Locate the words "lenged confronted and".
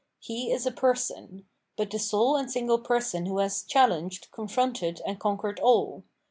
3.89-5.19